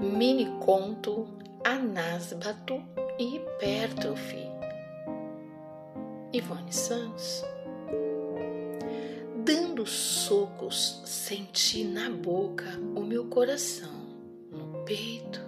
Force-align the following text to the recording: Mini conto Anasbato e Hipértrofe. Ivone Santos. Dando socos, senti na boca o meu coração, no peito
Mini 0.00 0.44
conto 0.60 1.26
Anasbato 1.64 2.82
e 3.18 3.36
Hipértrofe. 3.36 4.46
Ivone 6.32 6.72
Santos. 6.72 7.42
Dando 9.44 9.86
socos, 9.86 11.00
senti 11.04 11.84
na 11.84 12.10
boca 12.10 12.66
o 12.94 13.00
meu 13.00 13.26
coração, 13.26 14.06
no 14.50 14.84
peito 14.84 15.45